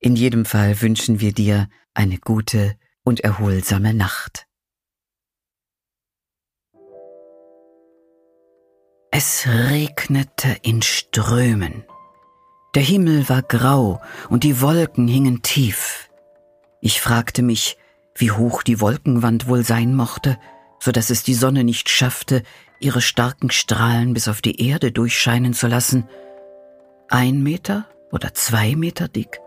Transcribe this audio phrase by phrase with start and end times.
[0.00, 4.46] In jedem Fall wünschen wir dir eine gute und erholsame Nacht.
[9.10, 11.84] Es regnete in Strömen.
[12.74, 16.08] Der Himmel war grau und die Wolken hingen tief.
[16.80, 17.76] Ich fragte mich,
[18.14, 20.38] wie hoch die Wolkenwand wohl sein mochte,
[20.78, 22.44] so dass es die Sonne nicht schaffte,
[22.78, 26.08] ihre starken Strahlen bis auf die Erde durchscheinen zu lassen.
[27.08, 29.40] Ein Meter oder zwei Meter dick?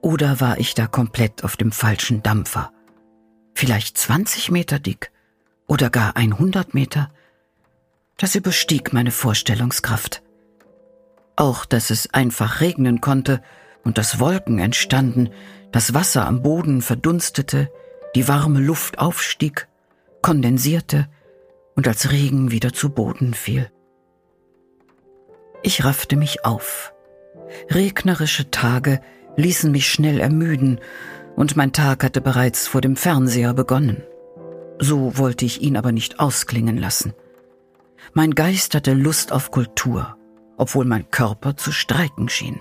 [0.00, 2.72] Oder war ich da komplett auf dem falschen Dampfer?
[3.54, 5.10] Vielleicht 20 Meter dick
[5.66, 7.10] oder gar 100 Meter?
[8.16, 10.22] Das überstieg meine Vorstellungskraft.
[11.36, 13.42] Auch, dass es einfach regnen konnte
[13.84, 15.30] und dass Wolken entstanden,
[15.72, 17.70] das Wasser am Boden verdunstete,
[18.14, 19.68] die warme Luft aufstieg,
[20.22, 21.08] kondensierte
[21.74, 23.70] und als Regen wieder zu Boden fiel.
[25.62, 26.92] Ich raffte mich auf.
[27.70, 29.00] Regnerische Tage
[29.38, 30.80] ließen mich schnell ermüden,
[31.36, 34.02] und mein Tag hatte bereits vor dem Fernseher begonnen.
[34.80, 37.14] So wollte ich ihn aber nicht ausklingen lassen.
[38.12, 40.16] Mein Geist hatte Lust auf Kultur,
[40.56, 42.60] obwohl mein Körper zu streiken schien.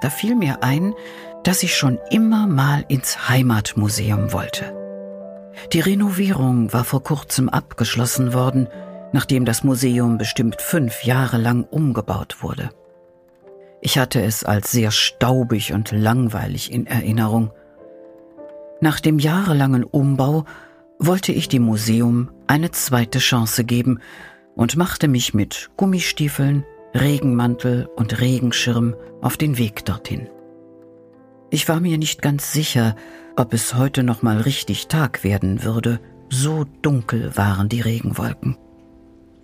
[0.00, 0.94] Da fiel mir ein,
[1.44, 4.74] dass ich schon immer mal ins Heimatmuseum wollte.
[5.74, 8.68] Die Renovierung war vor kurzem abgeschlossen worden,
[9.12, 12.70] nachdem das Museum bestimmt fünf Jahre lang umgebaut wurde.
[13.82, 17.50] Ich hatte es als sehr staubig und langweilig in Erinnerung.
[18.80, 20.44] Nach dem jahrelangen Umbau
[20.98, 24.00] wollte ich dem Museum eine zweite Chance geben
[24.54, 30.28] und machte mich mit Gummistiefeln, Regenmantel und Regenschirm auf den Weg dorthin.
[31.50, 32.96] Ich war mir nicht ganz sicher,
[33.36, 38.56] ob es heute noch mal richtig Tag werden würde, so dunkel waren die Regenwolken.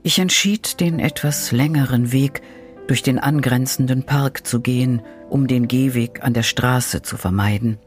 [0.03, 2.43] Ich entschied den etwas längeren Weg
[2.87, 7.79] durch den angrenzenden Park zu gehen, um den Gehweg an der Straße zu vermeiden.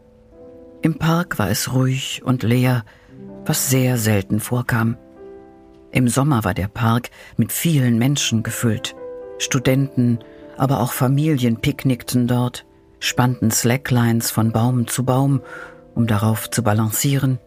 [0.81, 2.83] Im Park war es ruhig und leer,
[3.45, 4.97] was sehr selten vorkam.
[5.91, 8.95] Im Sommer war der Park mit vielen Menschen gefüllt.
[9.39, 10.19] Studenten,
[10.57, 12.65] aber auch Familien picknickten dort,
[12.99, 15.41] spannten Slacklines von Baum zu Baum,
[15.95, 17.39] um darauf zu balancieren,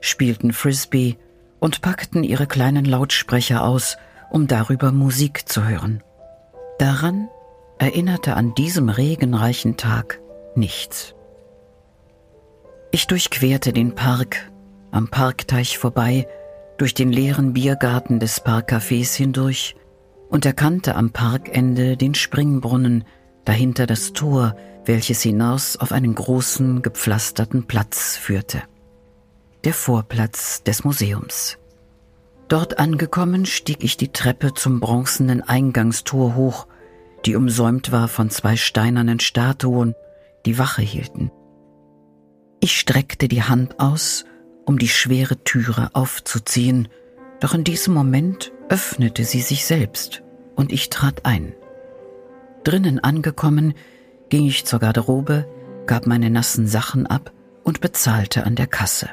[0.00, 1.16] spielten Frisbee
[1.60, 3.96] und packten ihre kleinen Lautsprecher aus,
[4.30, 6.02] um darüber Musik zu hören.
[6.78, 7.28] Daran
[7.78, 10.20] erinnerte an diesem regenreichen Tag
[10.54, 11.14] nichts.
[12.90, 14.50] Ich durchquerte den Park,
[14.90, 16.26] am Parkteich vorbei,
[16.78, 19.76] durch den leeren Biergarten des Parkcafés hindurch
[20.28, 23.04] und erkannte am Parkende den Springbrunnen,
[23.44, 28.62] dahinter das Tor, welches hinaus auf einen großen, gepflasterten Platz führte.
[29.64, 31.58] Der Vorplatz des Museums.
[32.48, 36.66] Dort angekommen stieg ich die Treppe zum bronzenen Eingangstor hoch,
[37.24, 39.94] die umsäumt war von zwei steinernen Statuen,
[40.44, 41.32] die Wache hielten.
[42.60, 44.24] Ich streckte die Hand aus,
[44.64, 46.88] um die schwere Türe aufzuziehen,
[47.40, 50.22] doch in diesem Moment öffnete sie sich selbst
[50.54, 51.52] und ich trat ein.
[52.64, 53.74] Drinnen angekommen,
[54.28, 55.46] ging ich zur Garderobe,
[55.86, 57.32] gab meine nassen Sachen ab
[57.64, 59.10] und bezahlte an der Kasse.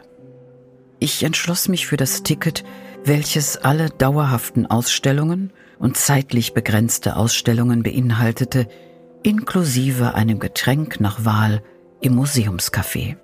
[1.04, 2.64] Ich entschloss mich für das Ticket,
[3.04, 8.70] welches alle dauerhaften Ausstellungen und zeitlich begrenzte Ausstellungen beinhaltete,
[9.22, 11.62] inklusive einem Getränk nach Wahl
[12.00, 13.18] im Museumscafé.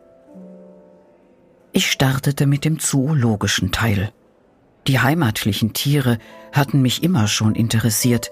[1.72, 4.12] Ich startete mit dem zoologischen Teil.
[4.86, 6.18] Die heimatlichen Tiere
[6.52, 8.30] hatten mich immer schon interessiert,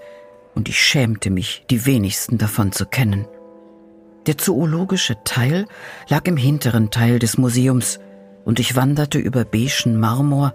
[0.54, 3.26] und ich schämte mich, die wenigsten davon zu kennen.
[4.26, 5.64] Der zoologische Teil
[6.06, 7.98] lag im hinteren Teil des Museums,
[8.48, 10.54] und ich wanderte über beigen Marmor,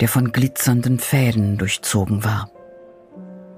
[0.00, 2.50] der von glitzernden Fäden durchzogen war.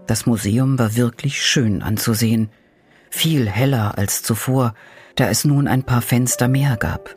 [0.09, 2.51] Das Museum war wirklich schön anzusehen,
[3.11, 4.75] viel heller als zuvor,
[5.15, 7.15] da es nun ein paar Fenster mehr gab.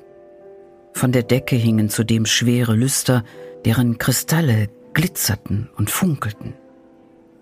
[0.94, 3.24] Von der Decke hingen zudem schwere Lüster,
[3.66, 6.54] deren Kristalle glitzerten und funkelten.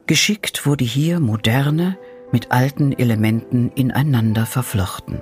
[0.06, 1.98] Geschickt wurde hier moderne
[2.32, 5.22] mit alten Elementen ineinander verflochten.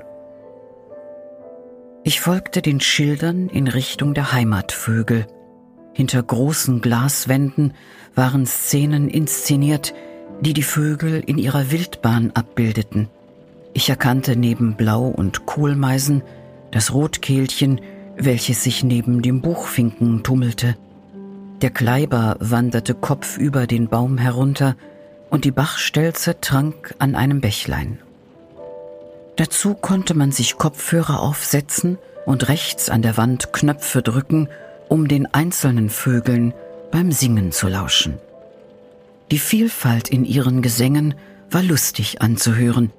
[2.07, 5.25] Ich folgte den Schildern in Richtung der Heimatvögel.
[5.91, 7.73] Hinter großen Glaswänden
[8.13, 9.95] waren Szenen inszeniert,
[10.39, 13.09] die die Vögel in ihrer Wildbahn abbildeten.
[13.73, 16.21] Ich erkannte neben Blau- und Kohlmeisen
[16.69, 17.81] das Rotkehlchen,
[18.15, 20.77] welches sich neben dem Buchfinken tummelte.
[21.63, 24.75] Der Kleiber wanderte kopfüber den Baum herunter
[25.31, 27.97] und die Bachstelze trank an einem Bächlein.
[29.37, 34.47] Dazu konnte man sich Kopfhörer aufsetzen und rechts an der Wand Knöpfe drücken,
[34.87, 36.53] um den einzelnen Vögeln
[36.91, 38.15] beim Singen zu lauschen.
[39.31, 41.15] Die Vielfalt in ihren Gesängen
[41.49, 42.91] war lustig anzuhören.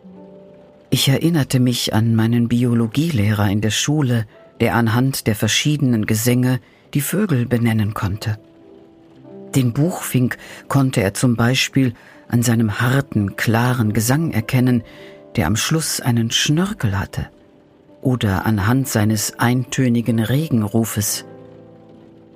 [0.90, 4.26] Ich erinnerte mich an meinen Biologielehrer in der Schule,
[4.60, 6.60] der anhand der verschiedenen Gesänge
[6.94, 8.38] die Vögel benennen konnte.
[9.54, 10.36] Den Buchfink
[10.68, 11.94] konnte er zum Beispiel
[12.28, 14.82] an seinem harten, klaren Gesang erkennen,
[15.36, 17.28] der am Schluss einen Schnörkel hatte,
[18.00, 21.24] oder anhand seines eintönigen Regenrufes.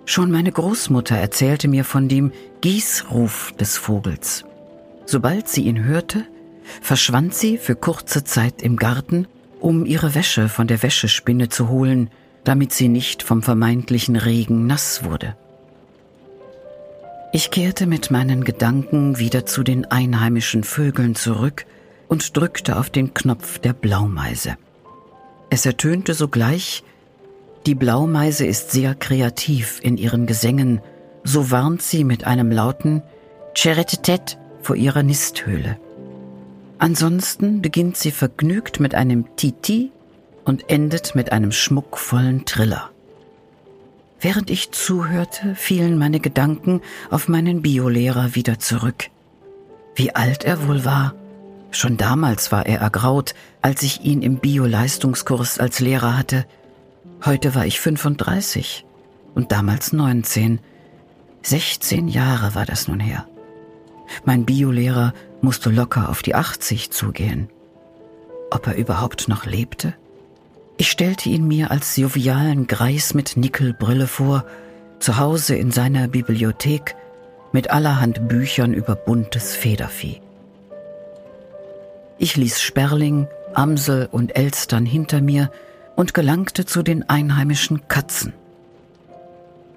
[0.04, 4.44] Schon meine Großmutter erzählte mir von dem Gießruf des Vogels.
[5.06, 6.24] Sobald sie ihn hörte,
[6.80, 9.26] verschwand sie für kurze Zeit im Garten,
[9.60, 12.10] um ihre Wäsche von der Wäschespinne zu holen,
[12.44, 15.36] damit sie nicht vom vermeintlichen Regen nass wurde.
[17.32, 21.64] Ich kehrte mit meinen Gedanken wieder zu den einheimischen Vögeln zurück
[22.10, 24.58] und drückte auf den Knopf der Blaumeise.
[25.48, 26.82] Es ertönte sogleich,
[27.66, 30.80] die Blaumeise ist sehr kreativ in ihren Gesängen,
[31.24, 33.02] so warnt sie mit einem lauten
[33.54, 35.78] Cheretetet vor ihrer Nisthöhle.
[36.78, 39.92] Ansonsten beginnt sie vergnügt mit einem Titi
[40.44, 42.90] und endet mit einem schmuckvollen Triller.
[44.18, 46.80] Während ich zuhörte, fielen meine Gedanken
[47.10, 49.10] auf meinen Biolehrer wieder zurück.
[49.94, 51.14] Wie alt er wohl war.
[51.70, 56.44] Schon damals war er ergraut, als ich ihn im Bio-Leistungskurs als Lehrer hatte.
[57.24, 58.84] Heute war ich 35
[59.34, 60.60] und damals 19.
[61.42, 63.26] 16 Jahre war das nun her.
[64.24, 67.48] Mein Biolehrer musste locker auf die 80 zugehen.
[68.50, 69.94] Ob er überhaupt noch lebte?
[70.76, 74.44] Ich stellte ihn mir als jovialen Greis mit Nickelbrille vor,
[74.98, 76.96] zu Hause in seiner Bibliothek
[77.52, 80.20] mit allerhand Büchern über buntes Federvieh.
[82.22, 85.50] Ich ließ Sperling, Amsel und Elstern hinter mir
[85.96, 88.34] und gelangte zu den einheimischen Katzen.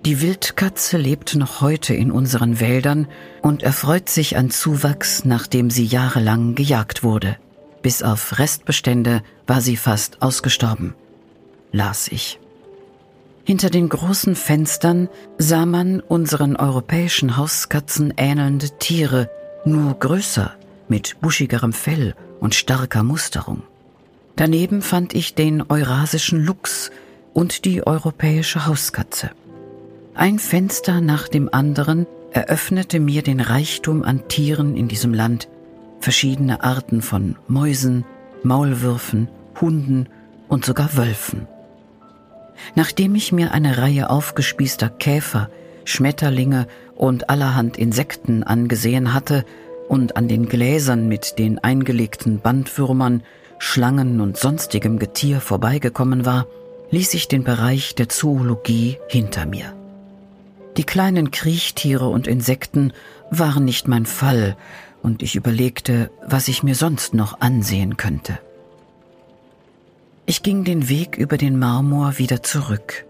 [0.06, 3.08] Die Wildkatze lebt noch heute in unseren Wäldern
[3.42, 7.38] und erfreut sich an Zuwachs, nachdem sie jahrelang gejagt wurde.
[7.82, 10.96] Bis auf Restbestände war sie fast ausgestorben,
[11.72, 12.42] las ich.
[13.46, 15.08] Hinter den großen Fenstern
[15.38, 19.30] sah man unseren europäischen Hauskatzen ähnelnde Tiere,
[19.64, 20.56] nur größer,
[20.90, 23.64] mit buschigerem Fell und starker Musterung.
[24.36, 26.92] Daneben fand ich den eurasischen Luchs
[27.34, 29.32] und die europäische Hauskatze.
[30.14, 35.48] Ein Fenster nach dem anderen eröffnete mir den Reichtum an Tieren in diesem Land,
[36.02, 38.04] verschiedene Arten von Mäusen,
[38.44, 39.30] Maulwürfen,
[39.62, 40.10] Hunden
[40.50, 41.48] und sogar Wölfen.
[42.76, 45.50] Nachdem ich mir eine Reihe aufgespießter Käfer,
[45.86, 49.46] Schmetterlinge und allerhand Insekten angesehen hatte
[49.88, 53.24] und an den Gläsern mit den eingelegten Bandwürmern,
[53.60, 56.48] Schlangen und sonstigem Getier vorbeigekommen war,
[56.92, 59.74] ließ ich den Bereich der Zoologie hinter mir.
[60.78, 62.94] Die kleinen Kriechtiere und Insekten
[63.30, 64.56] waren nicht mein Fall,
[65.02, 68.40] und ich überlegte, was ich mir sonst noch ansehen könnte.
[70.26, 73.06] Ich ging den Weg über den Marmor wieder zurück.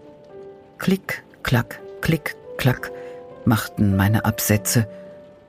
[0.78, 2.90] Klick, klack, klick, klack
[3.44, 4.88] machten meine Absätze,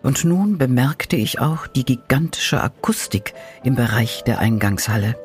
[0.05, 3.33] und nun bemerkte ich auch die gigantische Akustik
[3.63, 5.17] im Bereich der Eingangshalle.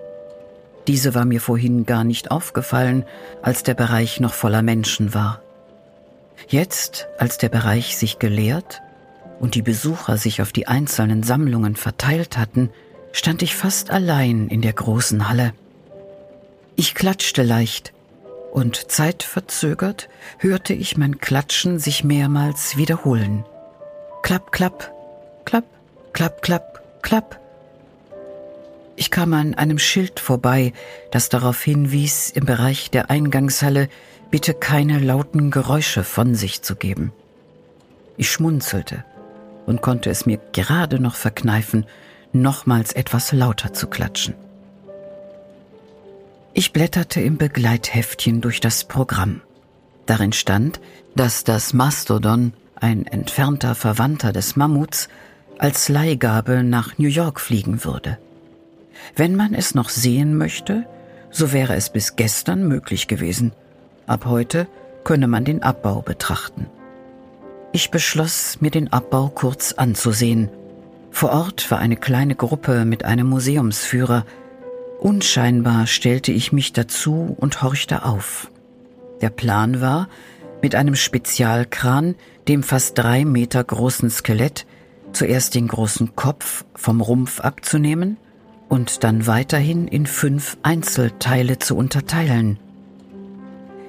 [0.89, 3.05] Diese war mir vorhin gar nicht aufgefallen,
[3.43, 5.43] als der Bereich noch voller Menschen war.
[6.49, 8.81] Jetzt, als der Bereich sich geleert
[9.39, 12.71] und die Besucher sich auf die einzelnen Sammlungen verteilt hatten,
[13.13, 15.53] stand ich fast allein in der großen Halle.
[16.75, 17.93] Ich klatschte leicht,
[18.51, 20.09] und zeitverzögert
[20.39, 23.45] hörte ich mein Klatschen sich mehrmals wiederholen.
[24.23, 24.93] Klapp, klapp,
[25.45, 25.65] klapp,
[26.13, 27.41] klapp, klapp, klapp.
[28.97, 30.73] Ich kam an einem Schild vorbei,
[31.11, 33.89] das darauf hinwies, im Bereich der Eingangshalle
[34.31, 37.13] bitte keine lauten Geräusche von sich zu geben.
[38.17, 39.05] Ich schmunzelte
[39.67, 41.87] und konnte es mir gerade noch verkneifen,
[42.33, 44.35] nochmals etwas lauter zu klatschen.
[46.53, 49.41] Ich blätterte im Begleitheftchen durch das Programm.
[50.07, 50.81] Darin stand,
[51.15, 55.09] dass das Mastodon, ein entfernter Verwandter des Mammuts,
[55.59, 58.19] als Leihgabe nach New York fliegen würde.
[59.17, 60.87] Wenn man es noch sehen möchte,
[61.31, 63.53] so wäre es bis gestern möglich gewesen.
[64.07, 64.67] Ab heute
[65.05, 66.67] könne man den Abbau betrachten.
[67.73, 70.49] Ich beschloss, mir den Abbau kurz anzusehen.
[71.11, 74.25] Vor Ort war eine kleine Gruppe mit einem Museumsführer,
[75.01, 78.51] Unscheinbar stellte ich mich dazu und horchte auf.
[79.23, 80.11] Der Plan war,
[80.61, 82.17] mit einem Spezialkran,
[82.51, 84.67] dem fast drei Meter großen Skelett,
[85.13, 88.17] zuerst den großen Kopf vom Rumpf abzunehmen
[88.69, 92.59] und dann weiterhin in fünf Einzelteile zu unterteilen.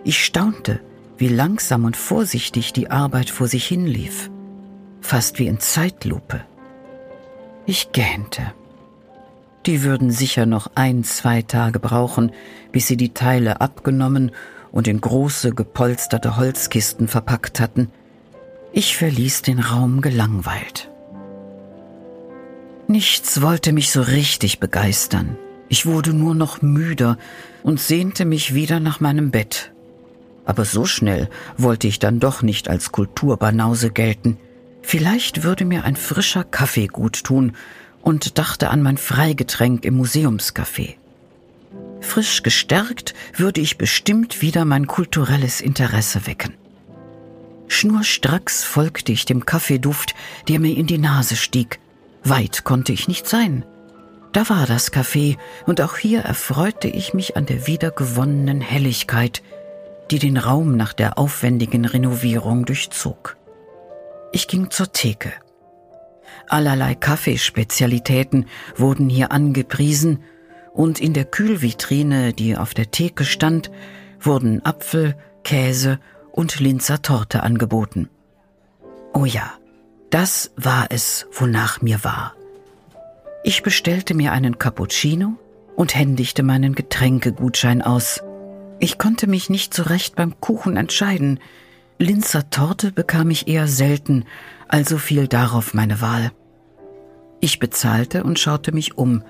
[0.03, 0.80] Ich staunte,
[1.18, 4.30] wie langsam und vorsichtig die Arbeit vor sich hinlief,
[5.01, 6.41] fast wie in Zeitlupe.
[7.65, 8.53] Ich gähnte.
[9.65, 12.32] Die würden sicher noch ein, zwei Tage brauchen,
[12.72, 14.32] bis sie die Teile abgenommen
[14.72, 17.89] und in große gepolsterte Holzkisten verpackt hatten.
[18.74, 20.90] Ich verließ den Raum gelangweilt.
[22.88, 25.38] Nichts wollte mich so richtig begeistern.
[25.68, 27.18] Ich wurde nur noch müder
[27.63, 29.72] und sehnte mich wieder nach meinem Bett.
[30.46, 34.38] Aber so schnell wollte ich dann doch nicht als Kulturbanause gelten.
[34.82, 37.54] Vielleicht würde mir ein frischer Kaffee gut tun
[38.01, 40.96] und dachte an mein Freigetränk im Museumscafé.
[42.00, 46.54] Frisch gestärkt würde ich bestimmt wieder mein kulturelles Interesse wecken.
[47.72, 50.13] Schnurstracks folgte ich dem Kaffeeduft,
[50.50, 51.80] der mir in die Nase stieg.
[52.22, 53.63] Weit konnte ich nicht sein.
[54.34, 59.42] Da war das Café, und auch hier erfreute ich mich an der wiedergewonnenen Helligkeit,
[60.12, 63.38] die den Raum nach der aufwendigen Renovierung durchzog.
[64.34, 65.32] Ich ging zur Theke.
[66.50, 70.24] Allerlei Kaffeespezialitäten wurden hier angepriesen
[70.74, 73.72] und in der Kühlvitrine, die auf der Theke stand,
[74.20, 76.00] wurden Apfel, Käse
[76.32, 78.10] und Linzer Torte angeboten.
[79.14, 79.52] Oh ja,
[80.10, 82.36] das war es, wonach mir war.
[83.44, 85.34] Ich bestellte mir einen Cappuccino
[85.76, 88.22] und händigte meinen Getränkegutschein aus.
[88.80, 91.40] Ich konnte mich nicht so recht beim Kuchen entscheiden.
[91.98, 94.26] Linzer Torte bekam ich eher selten,
[94.68, 96.32] also fiel darauf meine Wahl.
[97.40, 99.24] Ich bezahlte und schaute mich um.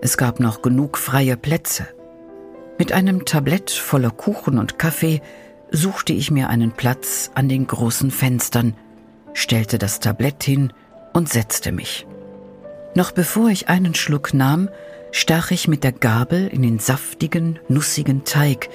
[0.00, 1.86] Es gab noch genug freie Plätze.
[2.78, 5.20] Mit einem Tablett voller Kuchen und Kaffee
[5.70, 8.74] suchte ich mir einen Platz an den großen Fenstern,
[9.32, 10.72] stellte das Tablett hin
[11.12, 12.06] und setzte mich.
[12.94, 14.68] Noch bevor ich einen Schluck nahm,
[15.10, 18.68] stach ich mit der Gabel in den saftigen, nussigen Teig,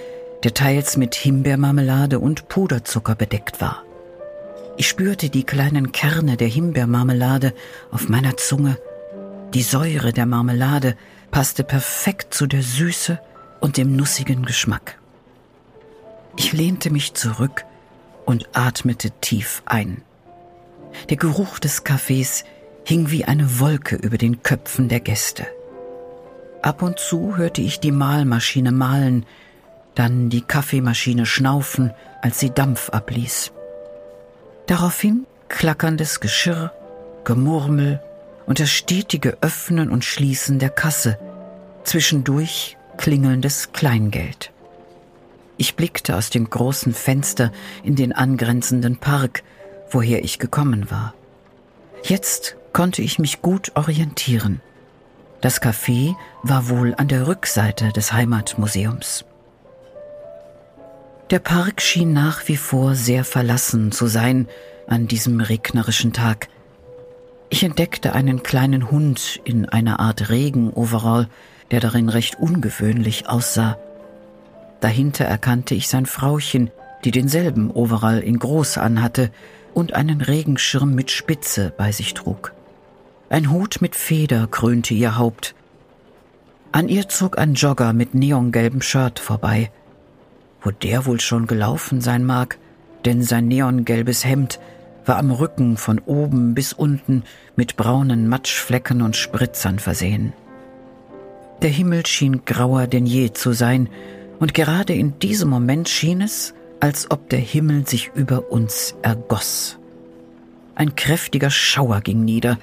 [0.44, 3.84] der teils mit Himbeermarmelade und Puderzucker bedeckt war.
[4.78, 7.54] Ich spürte die kleinen Kerne der Himbeermarmelade
[7.92, 8.78] auf meiner Zunge.
[9.54, 10.96] Die Säure der Marmelade
[11.32, 13.20] passte perfekt zu der Süße
[13.60, 14.99] und dem nussigen Geschmack.
[16.40, 17.66] Ich lehnte mich zurück
[18.26, 20.04] und atmete tief ein.
[21.10, 22.46] Der Geruch des Kaffees
[22.86, 25.46] hing wie eine Wolke über den Köpfen der Gäste.
[26.62, 29.26] Ab und zu hörte ich die Mahlmaschine mahlen,
[29.96, 31.92] dann die Kaffeemaschine schnaufen,
[32.22, 33.52] als sie Dampf abließ.
[34.66, 36.72] Daraufhin klackerndes Geschirr,
[37.26, 38.02] Gemurmel
[38.46, 41.20] und das stetige Öffnen und Schließen der Kasse,
[41.84, 44.54] zwischendurch klingelndes Kleingeld.
[45.60, 47.52] Ich blickte aus dem großen Fenster
[47.84, 49.44] in den angrenzenden Park,
[49.92, 51.14] woher ich gekommen war.
[52.02, 54.62] Jetzt konnte ich mich gut orientieren.
[55.42, 59.26] Das Café war wohl an der Rückseite des Heimatmuseums.
[61.30, 64.48] Der Park schien nach wie vor sehr verlassen zu sein
[64.88, 66.48] an diesem regnerischen Tag.
[67.50, 71.28] Ich entdeckte einen kleinen Hund in einer Art Regenoverall,
[71.72, 73.78] der darin recht ungewöhnlich aussah.
[74.82, 76.72] Dahinter erkannte ich sein Frauchen,
[77.04, 79.32] die denselben Overall in groß anhatte
[79.74, 82.54] und einen Regenschirm mit Spitze bei sich trug.
[83.30, 85.56] Ein Hut mit Feder krönte ihr Haupt.
[86.72, 89.72] An ihr zog ein Jogger mit neongelbem Shirt vorbei.
[90.62, 92.58] Wo der wohl schon gelaufen sein mag,
[93.06, 94.60] denn sein neongelbes Hemd
[95.06, 97.24] war am Rücken von oben bis unten
[97.56, 100.34] mit braunen Matschflecken und Spritzern versehen.
[101.62, 103.90] Der Himmel schien grauer denn je zu sein,
[104.40, 109.78] und gerade in diesem Moment schien es, als ob der Himmel sich über uns ergoss.
[110.76, 112.58] Ein kräftiger Schauer ging nieder,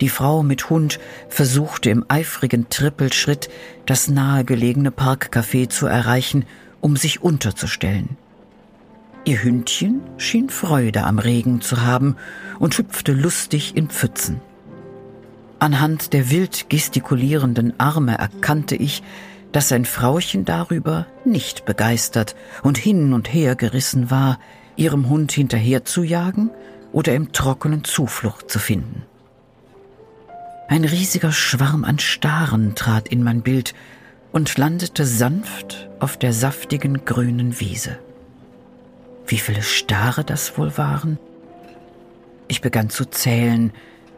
[0.00, 3.48] die Frau mit Hund versuchte im eifrigen Trippelschritt
[3.86, 6.44] das nahegelegene Parkcafé zu erreichen,
[6.80, 8.16] um sich unterzustellen.
[9.24, 12.16] Ihr Hündchen schien Freude am Regen zu haben
[12.58, 14.40] und hüpfte lustig in Pfützen.
[15.60, 19.02] Anhand der wild gestikulierenden Arme erkannte ich,
[19.54, 22.34] dass sein Frauchen darüber nicht begeistert
[22.64, 24.40] und hin und her gerissen war,
[24.74, 26.50] ihrem Hund hinterherzujagen
[26.90, 29.04] oder im Trockenen Zuflucht zu finden.
[30.66, 33.74] Ein riesiger Schwarm an Staren trat in mein Bild
[34.32, 38.00] und landete sanft auf der saftigen grünen Wiese.
[39.24, 41.16] Wie viele Stare das wohl waren?
[42.48, 43.72] Ich begann zu zählen,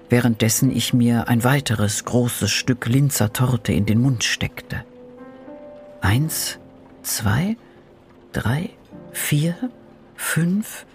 [0.09, 4.83] währenddessen ich mir ein weiteres großes Stück Linzer Torte in den Mund steckte.
[6.07, 6.61] Eins,
[7.03, 7.57] zwei,
[8.33, 8.71] drei,
[9.11, 9.57] vier,
[10.15, 10.87] fünf,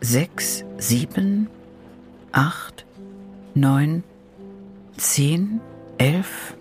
[0.00, 1.50] sechs, sieben,
[2.30, 2.86] acht,
[3.54, 4.04] neun,
[4.96, 5.60] zehn,
[5.98, 6.54] elf,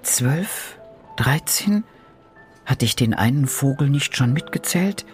[0.00, 0.78] zwölf,
[1.18, 1.84] dreizehn.
[2.64, 5.04] Hatte ich den einen Vogel nicht schon mitgezählt?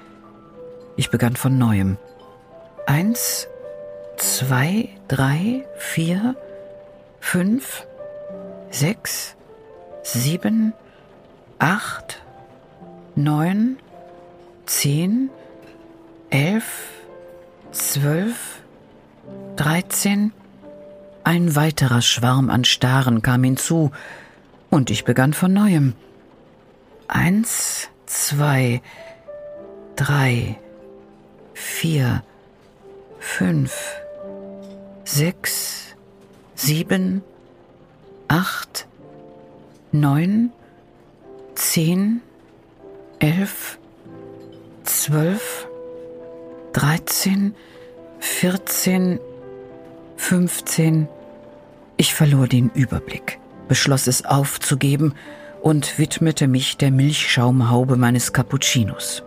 [0.94, 1.98] Ich begann von neuem.
[2.86, 3.48] Eins,
[4.16, 6.36] zwei, drei, vier,
[7.18, 7.84] fünf,
[8.70, 9.34] sechs,
[10.04, 10.72] sieben,
[11.60, 12.22] acht,
[13.14, 13.76] neun,
[14.66, 15.30] zehn,
[16.30, 16.88] elf,
[17.70, 18.62] zwölf,
[19.56, 20.32] dreizehn.
[21.22, 23.92] Ein weiterer Schwarm an Staren kam hinzu,
[24.70, 25.94] und ich begann von neuem.
[27.08, 28.80] Eins, zwei,
[29.96, 30.58] drei,
[31.52, 32.22] vier,
[33.18, 34.00] fünf,
[35.04, 35.94] sechs,
[36.54, 37.22] sieben,
[38.28, 38.86] acht,
[39.92, 40.52] neun,
[41.60, 42.22] zehn,
[43.18, 43.78] elf,
[44.84, 45.68] zwölf,
[46.72, 47.54] dreizehn,
[48.18, 49.20] vierzehn,
[50.16, 51.06] fünfzehn.
[51.98, 53.38] Ich verlor den Überblick,
[53.68, 55.14] beschloss es aufzugeben
[55.60, 59.22] und widmete mich der Milchschaumhaube meines Cappuccinos.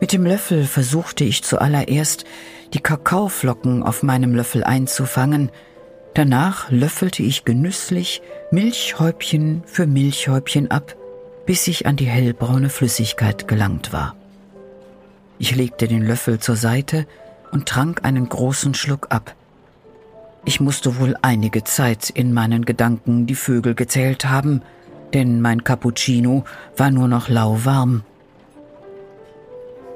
[0.00, 2.24] Mit dem Löffel versuchte ich zuallererst,
[2.72, 5.50] die Kakaoflocken auf meinem Löffel einzufangen,
[6.16, 10.96] danach löffelte ich genüsslich Milchhäubchen für Milchhäubchen ab,
[11.44, 14.16] bis ich an die hellbraune Flüssigkeit gelangt war.
[15.38, 17.06] Ich legte den Löffel zur Seite
[17.52, 19.34] und trank einen großen Schluck ab.
[20.46, 24.62] Ich musste wohl einige Zeit in meinen Gedanken die Vögel gezählt haben,
[25.12, 26.44] denn mein Cappuccino
[26.78, 28.04] war nur noch lauwarm.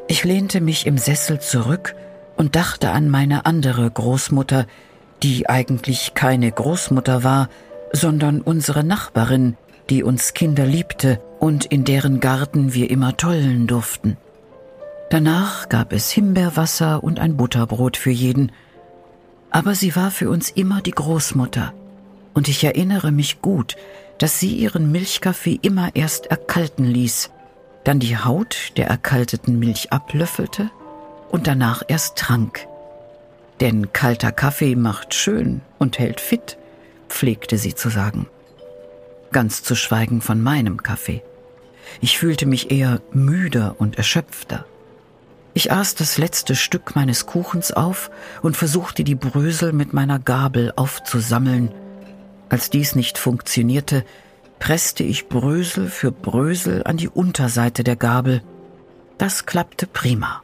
[0.06, 1.94] Ich lehnte mich im Sessel zurück
[2.36, 4.66] und dachte an meine andere Großmutter,
[5.22, 7.48] die eigentlich keine Großmutter war,
[7.92, 9.56] sondern unsere Nachbarin,
[9.88, 14.16] die uns Kinder liebte und in deren Garten wir immer tollen durften.
[15.10, 18.52] Danach gab es Himbeerwasser und ein Butterbrot für jeden,
[19.50, 21.75] aber sie war für uns immer die Großmutter,
[22.32, 23.76] und ich erinnere mich gut,
[24.18, 27.30] dass sie ihren Milchkaffee immer erst erkalten ließ,
[27.82, 30.71] dann die Haut der erkalteten Milch ablöffelte
[31.30, 32.68] und danach erst trank.
[33.60, 36.56] Denn kalter Kaffee macht schön und hält fit,
[37.08, 38.26] pflegte sie zu sagen.
[39.32, 41.23] Ganz zu schweigen von meinem Kaffee.
[42.00, 44.64] Ich fühlte mich eher müder und erschöpfter.
[45.52, 50.73] Ich aß das letzte Stück meines Kuchens auf und versuchte die Brösel mit meiner Gabel
[50.76, 51.73] aufzusammeln.
[52.49, 54.04] Als dies nicht funktionierte,
[54.58, 58.42] presste ich Brösel für Brösel an die Unterseite der Gabel.
[59.18, 60.42] Das klappte prima.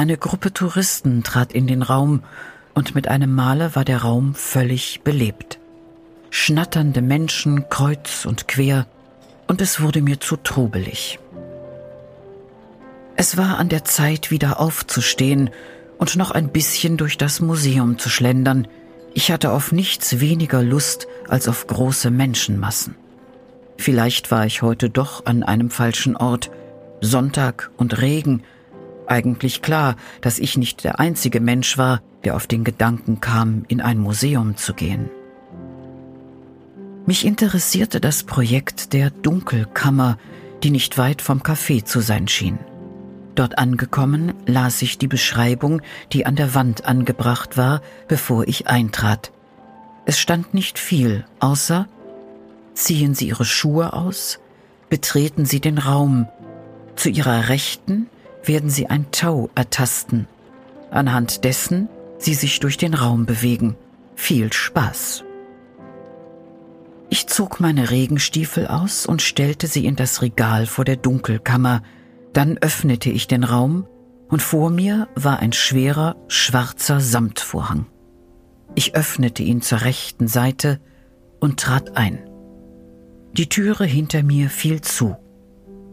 [0.00, 2.22] Eine Gruppe Touristen trat in den Raum,
[2.72, 5.58] und mit einem Male war der Raum völlig belebt.
[6.30, 8.86] Schnatternde Menschen kreuz und quer,
[9.46, 11.18] und es wurde mir zu trubelig.
[13.16, 15.50] Es war an der Zeit, wieder aufzustehen
[15.98, 18.68] und noch ein bisschen durch das Museum zu schlendern.
[19.12, 22.94] Ich hatte auf nichts weniger Lust als auf große Menschenmassen.
[23.76, 26.50] Vielleicht war ich heute doch an einem falschen Ort.
[27.02, 28.44] Sonntag und Regen.
[29.10, 33.80] Eigentlich klar, dass ich nicht der einzige Mensch war, der auf den Gedanken kam, in
[33.80, 35.10] ein Museum zu gehen.
[37.06, 40.16] Mich interessierte das Projekt der Dunkelkammer,
[40.62, 42.60] die nicht weit vom Café zu sein schien.
[43.34, 49.32] Dort angekommen las ich die Beschreibung, die an der Wand angebracht war, bevor ich eintrat.
[50.04, 51.88] Es stand nicht viel, außer
[52.74, 54.38] ziehen Sie Ihre Schuhe aus,
[54.88, 56.28] betreten Sie den Raum.
[56.94, 58.06] Zu Ihrer Rechten
[58.44, 60.26] werden Sie ein Tau ertasten,
[60.90, 63.76] anhand dessen Sie sich durch den Raum bewegen.
[64.14, 65.24] Viel Spaß.
[67.08, 71.82] Ich zog meine Regenstiefel aus und stellte sie in das Regal vor der Dunkelkammer,
[72.32, 73.86] dann öffnete ich den Raum
[74.28, 77.86] und vor mir war ein schwerer, schwarzer Samtvorhang.
[78.76, 80.80] Ich öffnete ihn zur rechten Seite
[81.40, 82.20] und trat ein.
[83.32, 85.16] Die Türe hinter mir fiel zu.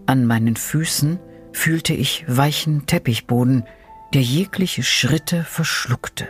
[0.06, 1.20] An meinen Füßen
[1.58, 3.66] fühlte ich weichen Teppichboden,
[4.14, 6.30] der jegliche Schritte verschluckte.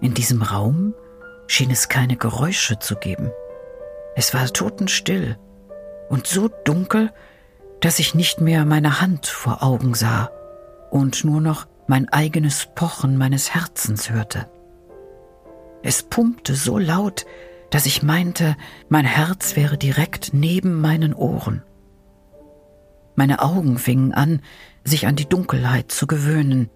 [0.00, 0.94] In diesem Raum
[1.46, 3.32] schien es keine Geräusche zu geben.
[4.14, 5.38] Es war totenstill
[6.10, 7.10] und so dunkel,
[7.80, 10.30] dass ich nicht mehr meine Hand vor Augen sah
[10.90, 14.48] und nur noch mein eigenes Pochen meines Herzens hörte.
[15.82, 17.24] Es pumpte so laut,
[17.70, 18.56] dass ich meinte,
[18.90, 21.62] mein Herz wäre direkt neben meinen Ohren.
[23.14, 24.40] Meine Augen fingen an,
[24.84, 26.70] sich an die Dunkelheit zu gewöhnen.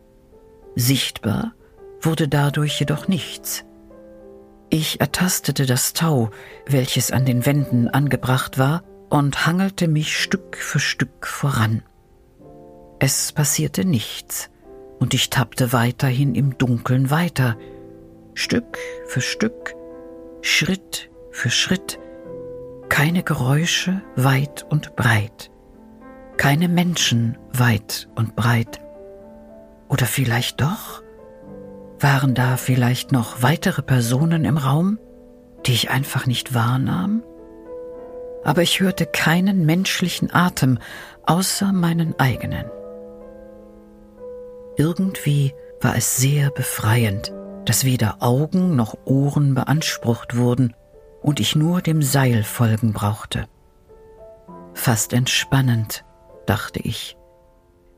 [0.74, 1.54] Sichtbar
[2.00, 3.64] wurde dadurch jedoch nichts.
[4.70, 6.30] Ich ertastete das Tau,
[6.66, 11.82] welches an den Wänden angebracht war, und hangelte mich Stück für Stück voran.
[12.98, 14.50] Es passierte nichts,
[14.98, 17.56] und ich tappte weiterhin im Dunkeln weiter,
[18.34, 19.76] Stück für Stück,
[20.40, 22.00] Schritt für Schritt,
[22.88, 25.50] keine Geräusche weit und breit,
[26.36, 28.80] keine Menschen weit und breit.
[29.88, 31.02] Oder vielleicht doch?
[32.00, 34.98] Waren da vielleicht noch weitere Personen im Raum,
[35.66, 37.22] die ich einfach nicht wahrnahm?
[38.44, 40.78] Aber ich hörte keinen menschlichen Atem
[41.24, 42.66] außer meinen eigenen.
[44.76, 47.32] Irgendwie war es sehr befreiend,
[47.64, 50.74] dass weder Augen noch Ohren beansprucht wurden
[51.22, 53.46] und ich nur dem Seil folgen brauchte.
[54.74, 56.04] Fast entspannend,
[56.46, 57.16] dachte ich,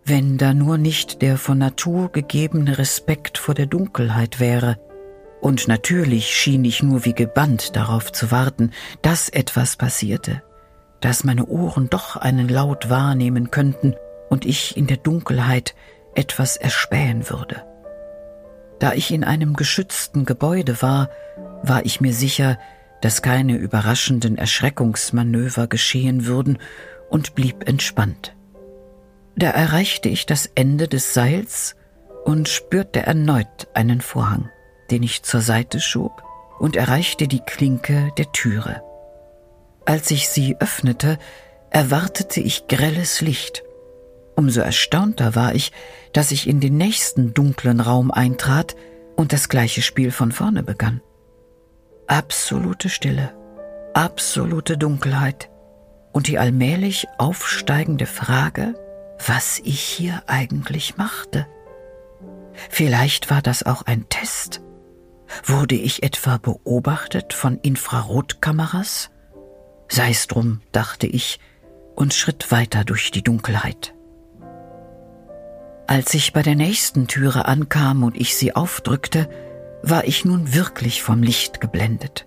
[0.05, 4.79] wenn da nur nicht der von Natur gegebene Respekt vor der Dunkelheit wäre,
[5.41, 8.71] und natürlich schien ich nur wie gebannt darauf zu warten,
[9.03, 10.43] dass etwas passierte,
[11.01, 13.95] dass meine Ohren doch einen Laut wahrnehmen könnten
[14.31, 15.75] und ich in der Dunkelheit
[16.15, 17.65] etwas erspähen würde.
[18.79, 21.11] Da ich in einem geschützten Gebäude war,
[21.63, 22.59] war ich mir sicher,
[23.03, 26.59] dass keine überraschenden Erschreckungsmanöver geschehen würden
[27.11, 28.36] und blieb entspannt.
[29.37, 31.77] Da erreichte ich das Ende des Seils
[32.25, 34.51] und spürte erneut einen Vorhang,
[34.91, 36.23] den ich zur Seite schob
[36.59, 38.83] und erreichte die Klinke der Türe.
[39.85, 41.19] Als ich sie öffnete,
[41.71, 43.63] erwartete ich grelles Licht
[44.37, 45.73] Umso erstaunter war ich,
[46.13, 48.77] dass ich in den nächsten dunklen Raum eintrat
[49.17, 51.01] und das gleiche Spiel von vorne begann.
[52.07, 53.33] Absolute Stille,
[53.95, 55.49] absolute Dunkelheit
[56.13, 58.75] und die allmählich aufsteigende Frage,
[59.25, 61.47] was ich hier eigentlich machte.
[62.71, 64.63] Vielleicht war das auch ein Test.
[65.45, 69.11] Wurde ich etwa beobachtet von Infrarotkameras?
[69.89, 71.41] Sei's drum, dachte ich
[71.95, 73.95] und schritt weiter durch die Dunkelheit.
[75.87, 79.29] Als ich bei der nächsten Türe ankam und ich sie aufdrückte,
[79.83, 82.27] war ich nun wirklich vom Licht geblendet.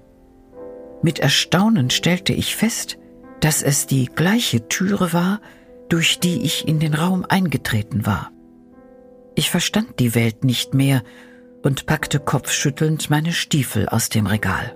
[1.02, 2.97] Mit Erstaunen stellte ich fest,
[3.41, 5.41] dass es die gleiche Türe war,
[5.89, 8.32] durch die ich in den Raum eingetreten war.
[9.36, 11.04] Ich verstand die Welt nicht mehr
[11.63, 14.75] und packte kopfschüttelnd meine Stiefel aus dem Regal.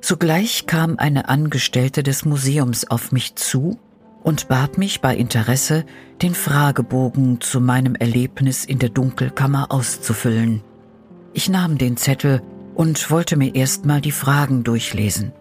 [0.00, 3.78] Sogleich kam eine Angestellte des Museums auf mich zu
[4.22, 5.84] und bat mich bei Interesse,
[6.22, 10.62] den Fragebogen zu meinem Erlebnis in der Dunkelkammer auszufüllen.
[11.32, 12.42] Ich nahm den Zettel
[12.74, 15.32] und wollte mir erstmal die Fragen durchlesen.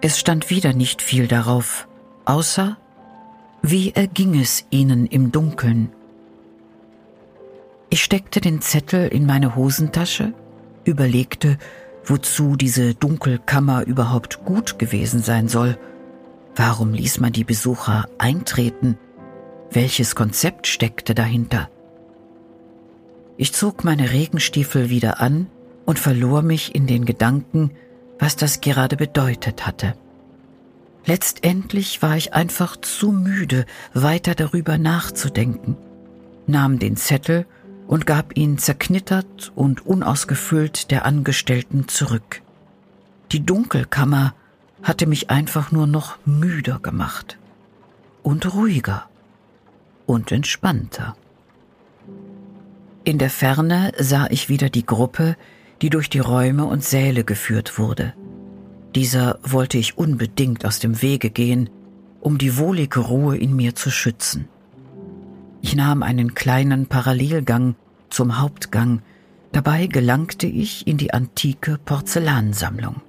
[0.00, 1.88] Es stand wieder nicht viel darauf,
[2.24, 2.76] außer
[3.62, 5.90] wie erging es Ihnen im Dunkeln?
[7.90, 10.32] Ich steckte den Zettel in meine Hosentasche,
[10.84, 11.58] überlegte,
[12.04, 15.78] wozu diese Dunkelkammer überhaupt gut gewesen sein soll–
[16.54, 18.98] Warum ließ man die Besucher eintreten?
[19.70, 21.70] Welches Konzept steckte dahinter?
[23.38, 25.46] Ich zog meine Regenstiefel wieder an
[25.86, 27.70] und verlor mich in den Gedanken,
[28.18, 29.94] was das gerade bedeutet hatte.
[31.04, 35.76] Letztendlich war ich einfach zu müde, weiter darüber nachzudenken,
[36.46, 37.46] nahm den Zettel
[37.88, 42.42] und gab ihn zerknittert und unausgefüllt der Angestellten zurück.
[43.32, 44.34] Die Dunkelkammer
[44.82, 47.38] hatte mich einfach nur noch müder gemacht
[48.22, 49.08] und ruhiger
[50.06, 51.16] und entspannter.
[53.04, 55.36] In der Ferne sah ich wieder die Gruppe,
[55.80, 58.14] die durch die Räume und Säle geführt wurde.
[58.94, 61.70] Dieser wollte ich unbedingt aus dem Wege gehen,
[62.20, 64.48] um die wohlige Ruhe in mir zu schützen.
[65.62, 67.74] Ich nahm einen kleinen Parallelgang
[68.10, 69.02] zum Hauptgang,
[69.52, 73.00] dabei gelangte ich in die antike Porzellansammlung.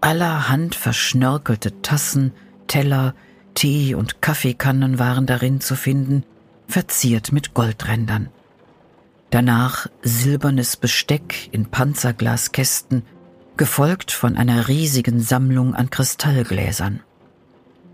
[0.00, 2.32] Allerhand verschnörkelte Tassen,
[2.66, 3.14] Teller,
[3.54, 6.24] Tee- und Kaffeekannen waren darin zu finden,
[6.66, 8.28] verziert mit Goldrändern.
[9.30, 13.02] Danach silbernes Besteck in Panzerglaskästen,
[13.60, 17.00] gefolgt von einer riesigen Sammlung an Kristallgläsern.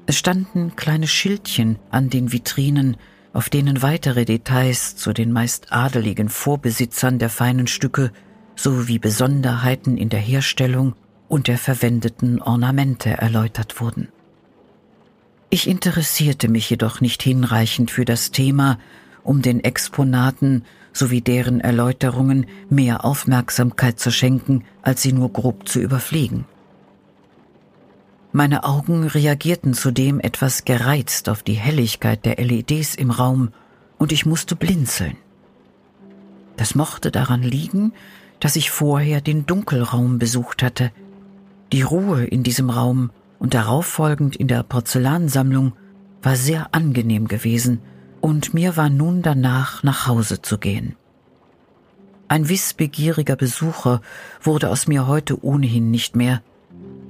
[0.06, 2.96] Es standen kleine Schildchen an den Vitrinen,
[3.32, 8.12] auf denen weitere Details zu den meist adeligen Vorbesitzern der feinen Stücke
[8.54, 10.94] sowie Besonderheiten in der Herstellung
[11.26, 14.06] und der verwendeten Ornamente erläutert wurden.
[15.50, 18.78] Ich interessierte mich jedoch nicht hinreichend für das Thema,
[19.24, 20.64] um den Exponaten
[20.96, 26.46] sowie deren Erläuterungen mehr Aufmerksamkeit zu schenken, als sie nur grob zu überfliegen.
[28.32, 33.50] Meine Augen reagierten zudem etwas gereizt auf die Helligkeit der LEDs im Raum,
[33.98, 35.16] und ich musste blinzeln.
[36.56, 37.92] Das mochte daran liegen,
[38.40, 40.92] dass ich vorher den Dunkelraum besucht hatte.
[41.72, 45.72] Die Ruhe in diesem Raum und darauf folgend in der Porzellansammlung
[46.22, 47.80] war sehr angenehm gewesen,
[48.20, 50.96] und mir war nun danach nach Hause zu gehen.
[52.28, 54.00] Ein wissbegieriger Besucher
[54.42, 56.42] wurde aus mir heute ohnehin nicht mehr.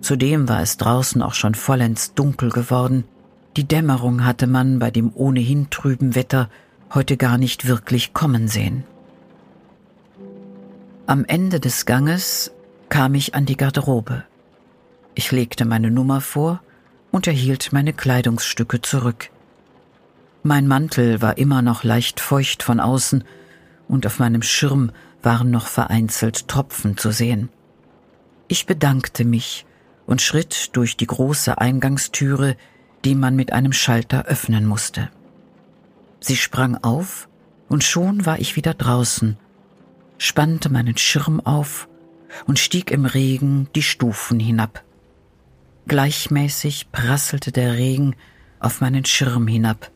[0.01, 3.05] Zudem war es draußen auch schon vollends dunkel geworden.
[3.57, 6.51] Die Dämmerung hatte man bei dem ohnehin trüben Wetter
[6.93, 8.85] heute gar nicht wirklich kommen sehen.
[11.07, 12.53] Am Ende des Ganges
[12.89, 14.25] kam ich an die Garderobe.
[15.15, 16.61] Ich legte meine Nummer vor
[17.11, 19.31] und erhielt meine Kleidungsstücke zurück.
[20.47, 23.25] Mein Mantel war immer noch leicht feucht von außen,
[23.89, 27.49] und auf meinem Schirm waren noch vereinzelt Tropfen zu sehen.
[28.47, 29.67] Ich bedankte mich
[30.07, 32.57] und schritt durch die große Eingangstüre,
[33.05, 35.11] die man mit einem Schalter öffnen musste.
[36.21, 37.29] Sie sprang auf,
[37.69, 39.37] und schon war ich wieder draußen
[40.19, 41.89] spannte meinen Schirm auf
[42.47, 44.85] und stieg im Regen die Stufen hinab.
[45.89, 48.15] Gleichmäßig prasselte der Regen
[48.61, 49.91] auf meinen Schirm hinab.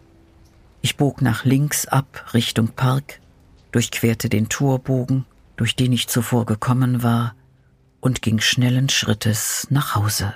[0.82, 3.20] Ich bog nach links ab Richtung Park,
[3.72, 7.34] durchquerte den Torbogen, durch den ich zuvor gekommen war,
[8.00, 10.32] und ging schnellen Schrittes nach Hause.